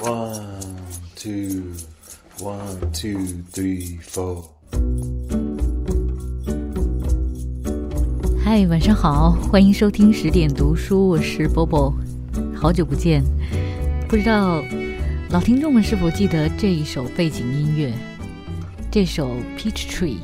[0.00, 0.62] One
[1.14, 1.74] two,
[2.38, 3.20] one two
[3.52, 4.44] three four。
[8.42, 11.94] 嗨，晚上好，欢迎收听十点读书，我是波波，
[12.56, 13.22] 好久不见。
[14.08, 14.64] 不知道
[15.28, 17.92] 老听众们是否记得这一首背景音乐？
[18.90, 20.16] 这首《Peach Tree》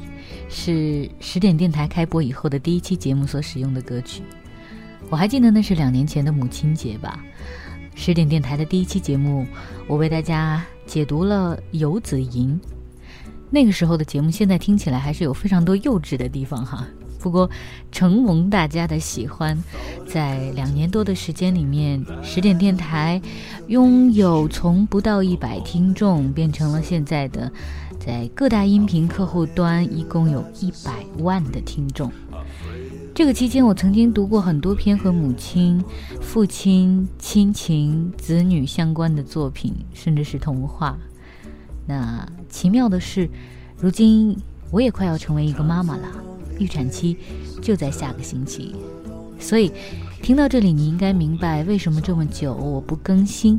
[0.49, 4.23] 是十点电台开播以后的第一期节目所使用的歌曲。
[5.11, 7.23] 我还记得那是两年前的母亲节吧。
[7.97, 9.45] 十点电台的第一期节目，
[9.89, 12.61] 我为大家解读了《游子吟》。
[13.51, 16.87] 那个时候的节目，现在听起来还是有非常多幼稚的地方哈。
[17.19, 17.51] 不过，
[17.91, 19.61] 承蒙大家的喜欢，
[20.07, 23.21] 在两年多的时间里面，十点电台
[23.67, 27.51] 拥有从不到一百听众，变成了现在的
[27.99, 32.13] 在各大音频客户端一共有一百万的听众。
[33.17, 35.83] 这个期间，我曾经读过很多篇和母亲、
[36.21, 40.99] 父亲、亲情、子女相关的作品，甚至是童话。
[41.87, 43.27] 那奇妙的是，
[43.79, 44.37] 如今
[44.71, 46.07] 我也快要成为一个妈妈了，
[46.59, 47.17] 预产期
[47.63, 48.75] 就在下个星期。
[49.41, 49.73] 所以，
[50.21, 53.59] 听到这里，你应该明白为什么这么久我不更新。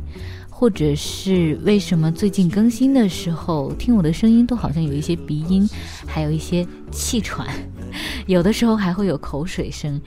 [0.49, 5.69] 或者是为什么最近更新的时候，听我的声音都好像有一些鼻音，
[6.07, 7.47] 还有一些气喘，
[8.27, 9.99] 有的时候还会有口水声，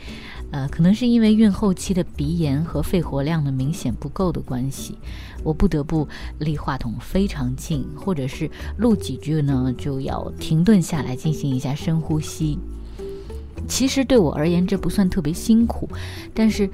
[0.53, 4.97] 呃，可能是因为孕后期的鼻炎和肺活量的明显不够的关系，
[5.43, 6.07] 我不得不
[6.39, 12.59] 离话筒非常近，或者是录几句呢就要停顿下来进行一下深呼吸。
[13.67, 15.89] 其实对我而言这不算特别辛苦，
[16.33, 16.71] 但是。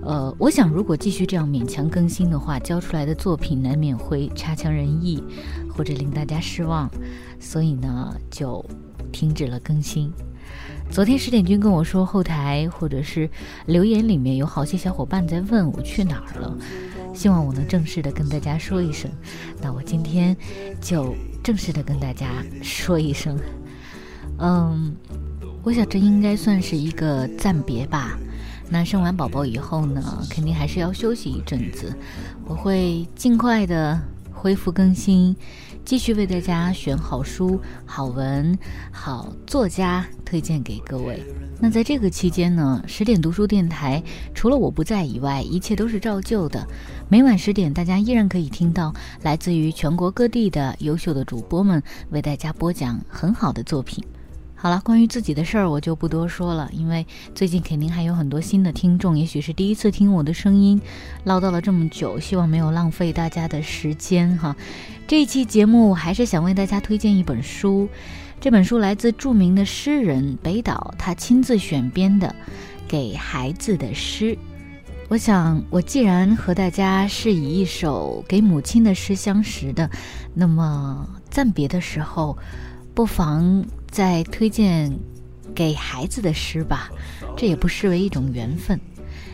[0.00, 5.20] 呃，我想如果继续这样勉强更新的话，交出来的作品难免会差强人意，
[5.68, 6.88] 或者令大家失望，
[7.40, 8.64] 所以呢，就
[9.10, 10.10] 停止了更新。
[10.90, 13.28] 昨天十点君跟我说，后台或者是
[13.66, 16.56] 留言里面有好些小伙伴在问我去哪儿了，
[17.14, 19.08] 希望我能正式的跟大家说一声。
[19.60, 20.36] 那我今天
[20.80, 22.26] 就正式的跟大家
[22.62, 23.38] 说一声，
[24.38, 24.96] 嗯，
[25.62, 28.18] 我想这应该算是一个暂别吧。
[28.70, 31.94] 那生完宝宝以后呢，肯定还是要休息一阵子。
[32.46, 34.00] 我会尽快的
[34.38, 35.34] 恢复更新，
[35.84, 38.56] 继续为大家选好书、好文、
[38.92, 41.20] 好作家推荐给各位。
[41.60, 44.00] 那在这个期间呢，十点读书电台
[44.32, 46.64] 除了我不在以外，一切都是照旧的。
[47.08, 54.04] 每晚十点，大家依然可以听到来自于全国各地的优秀的主播们为大家播讲很好的作品。
[54.60, 60.82] 好了，关于自己的事儿我就不多说了，因为最近肯定还有很多新的听众，也许是第一次听我的声音，
[61.22, 64.56] 唠叨了这么久，希望没有浪费大家的时间哈。
[65.06, 67.88] 这一期节目我还是想为大家推荐一本书，
[68.40, 72.26] 这本书来自著名的诗人北岛，他亲自选编的
[72.88, 74.34] 《给孩子的诗》。
[75.08, 79.88] 我想，我既然和大家是以一首给母亲的诗相识的，
[80.34, 82.36] 那么暂别的时候，
[82.92, 83.64] 不妨。
[83.90, 84.96] 再推荐
[85.54, 86.90] 给孩子的诗吧，
[87.36, 88.78] 这也不失为一种缘分。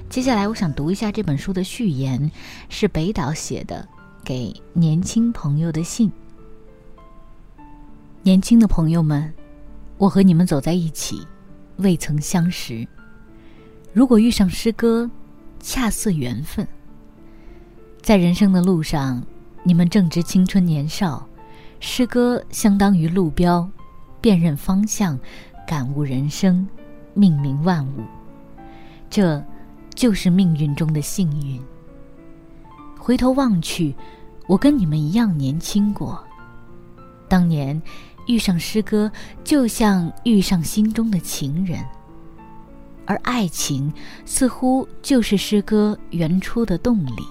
[0.09, 2.31] 接下来，我想读一下这本书的序言，
[2.69, 3.87] 是北岛写的，
[4.23, 6.11] 给年轻朋友的信。
[8.23, 9.33] 年轻的朋友们，
[9.99, 11.27] 我和你们走在一起，
[11.77, 12.87] 未曾相识。
[13.93, 15.11] 如果遇上诗歌，
[15.61, 16.67] 恰似缘分。
[18.01, 19.23] 在人生的路上，
[19.63, 21.29] 你们正值青春年少，
[21.81, 23.69] 诗歌相当于路标。
[24.25, 25.21] 辨认方向，
[25.67, 26.67] 感悟人生，
[27.13, 28.01] 命名万物，
[29.11, 29.45] 这
[29.95, 31.61] 就是命运中的幸运。
[32.99, 33.95] 回头望去，
[34.47, 36.25] 我跟你们一样年轻过。
[37.29, 37.79] 当年
[38.27, 39.13] 遇上诗歌，
[39.45, 41.85] 就像遇上心中的情人，
[43.05, 43.93] 而爱情
[44.25, 47.23] 似乎就是诗歌原初的动力。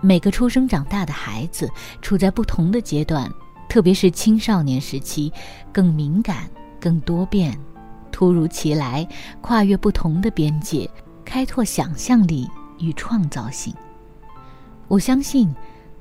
[0.00, 3.32] 每个出生长大的孩子，处在不同的阶段。
[3.68, 5.32] 特别是青少年时期，
[5.72, 6.50] 更敏感、
[6.80, 7.58] 更多变，
[8.10, 9.08] 突如其来，
[9.40, 10.90] 跨越不同的边界，
[11.24, 13.74] 开拓想象力与创造性。
[14.88, 15.54] 我相信，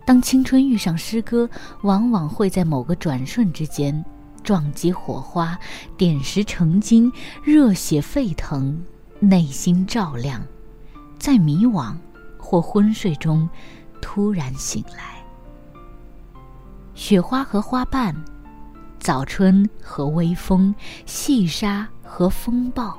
[0.06, 1.50] 当青春遇上诗歌，
[1.83, 4.03] 往往会在某个转瞬之间，
[4.44, 5.57] 撞击火花，
[5.95, 7.09] 点石成金，
[7.41, 8.83] 热血沸腾，
[9.19, 10.41] 内心照亮，
[11.18, 11.95] 在迷惘
[12.38, 13.47] 或昏睡中，
[14.01, 15.20] 突然醒来。
[17.01, 18.15] 雪花和花瓣，
[19.00, 20.74] 早春和微风，
[21.07, 22.95] 细沙和风暴。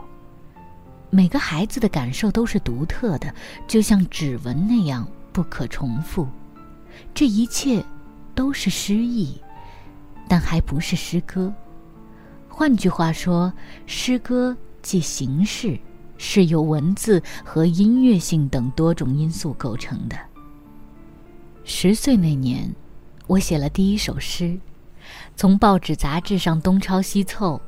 [1.09, 3.33] 每个孩子的感受都是独特的，
[3.69, 6.27] 就像指纹那样不可重复。
[7.15, 7.81] 这一切
[8.35, 9.41] 都是诗意，
[10.29, 11.55] 但还不是诗歌。
[12.49, 13.53] 换句话说，
[13.87, 15.79] 诗歌即形式，
[16.19, 20.19] 是由文字和音乐性等多种因素构成的。
[21.63, 22.69] 十岁那年，
[23.27, 24.59] 我写了第一首诗，
[25.37, 27.61] 从报纸杂志上东抄西凑。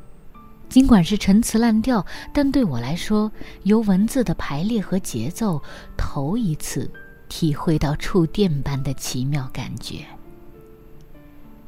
[0.69, 3.31] 尽管是陈词滥调，但对我来说，
[3.63, 5.63] 由文字的排列和节奏，
[5.97, 6.91] 头一次
[7.29, 10.05] 体会到触电般的奇妙感觉。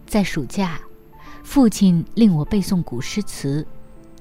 [0.06, 0.80] 在暑假，
[1.44, 3.64] 父亲令我背诵古诗词，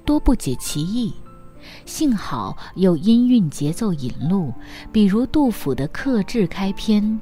[0.03, 1.13] 多不解其意。
[1.85, 4.53] 幸好有音韵节奏引路，
[4.91, 7.19] 比如杜甫的客至开篇：“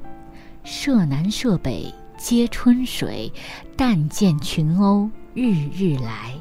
[0.64, 1.90] 舍南舍北
[2.24, 3.30] 皆春水，
[3.76, 6.32] 但见群鸥日日来。”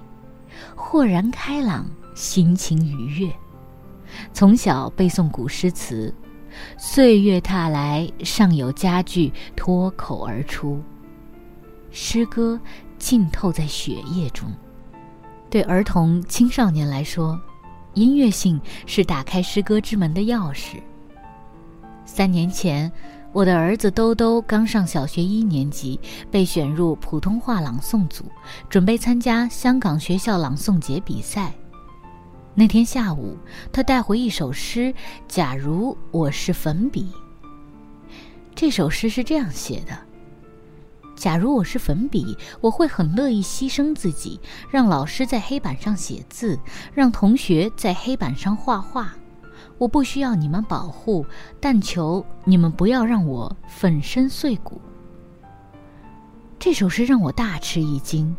[0.78, 1.86] 豁然开朗，
[2.16, 3.30] 心情愉悦。
[4.32, 6.16] 从小背诵古诗词，
[6.78, 10.82] 岁月踏来，尚有佳句脱口而出。
[11.92, 12.58] 诗歌
[12.98, 14.50] 浸透在血液中。
[15.50, 17.38] 对儿童、青少年来说，
[17.94, 20.78] 音乐性是打开诗歌之门的钥匙。
[22.06, 22.90] 三年前。
[23.34, 26.00] 我的儿子兜兜刚上小学一年级，
[26.30, 28.26] 被选入普通话朗诵组，
[28.70, 31.52] 准备参加香港学校朗诵节比赛。
[32.54, 33.36] 那天下午，
[33.72, 34.82] 他带回一首诗
[35.28, 37.12] 《假如我是粉笔》。
[38.54, 39.98] 这首诗是这样写的：
[41.16, 44.40] 假如我是粉笔，我会很乐意牺牲自己，
[44.70, 46.60] 让老师在黑板上写字，
[46.94, 49.16] 让同学在黑板上画画。
[49.78, 51.26] 我不需要你们保护，
[51.60, 54.82] 但求你们不要让我粉身碎骨。
[56.58, 58.36] 这首诗让我大吃一惊。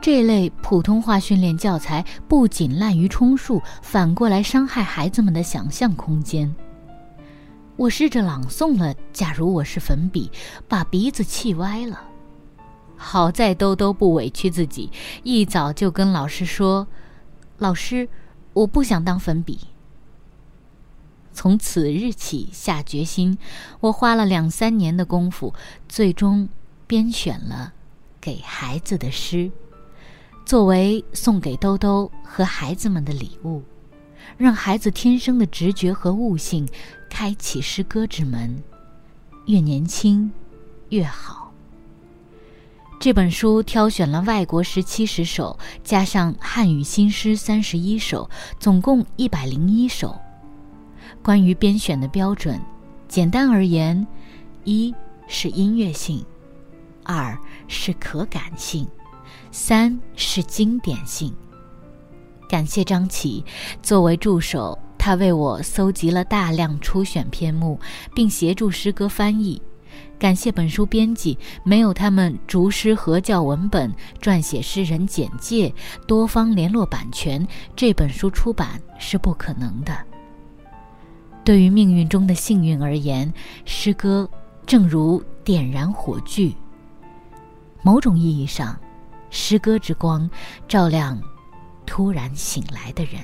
[0.00, 6.52] 这类普通话训练教材不仅滥竽充数，反过来伤害孩子们的想象空间。
[7.76, 10.30] 我试着朗诵了《假如我是粉笔》，
[10.66, 12.00] 把鼻子气歪了。
[12.96, 14.90] 好在兜兜不委屈自己，
[15.22, 16.88] 一早就跟老师说
[17.58, 18.08] ：“老师，
[18.52, 19.60] 我不想当粉笔。”
[21.38, 23.38] 从此日起下决心，
[23.78, 25.54] 我花了两三年的功夫，
[25.88, 26.48] 最终
[26.84, 27.74] 编选了
[28.20, 29.48] 给孩子的诗，
[30.44, 33.62] 作为送给兜兜和孩子们的礼物，
[34.36, 36.68] 让孩子天生的直觉和悟性
[37.08, 38.60] 开启诗歌之门，
[39.46, 40.32] 越年轻
[40.88, 41.52] 越好。
[42.98, 50.18] 这本书挑选了外国诗七十首，加上汉语新诗三十一首，总共一百零一首。
[51.22, 52.60] 关于编选的标准，
[53.08, 54.06] 简单而言，
[54.64, 54.94] 一
[55.26, 56.24] 是音乐性，
[57.02, 58.86] 二是可感性，
[59.50, 61.34] 三是经典性。
[62.48, 63.44] 感谢张琪
[63.82, 67.78] 作为助手，他为我搜集了大量初选篇目，
[68.14, 69.60] 并协助诗歌翻译。
[70.18, 75.72] 感谢本书编辑，没有他们逐诗合教文本、撰写诗人简介、
[76.06, 77.46] 多方联络版权，
[77.76, 79.96] 这本书出版是不可能的。
[81.48, 83.32] 对于命运中的幸运而言，
[83.64, 84.28] 诗歌
[84.66, 86.54] 正如点燃火炬。
[87.80, 88.78] 某种意义上，
[89.30, 90.28] 诗歌之光
[90.68, 91.18] 照亮
[91.86, 93.14] 突然醒来的人。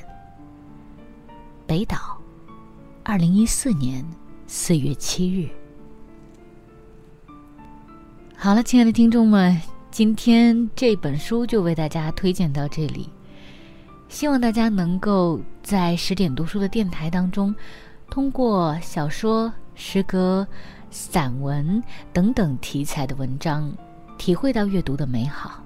[1.66, 2.16] 北岛，
[3.02, 4.02] 二零一四年
[4.46, 5.50] 四月七日。
[8.34, 9.60] 好了，亲爱的听众们，
[9.90, 13.10] 今天这本书就为大家推荐到这里。
[14.08, 17.54] 希望大家能够在十点读书的电台当中。
[18.14, 20.46] 通过小说、诗歌、
[20.88, 23.72] 散文等等题材的文章，
[24.16, 25.60] 体会到阅读的美好。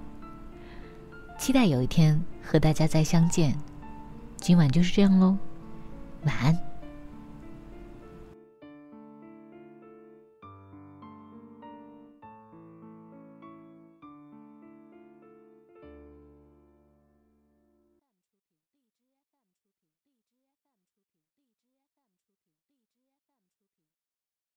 [1.38, 3.55] 期待有一天和大家再相见。
[4.38, 5.37] 今晚就是这样喽，
[6.25, 6.67] 晚安。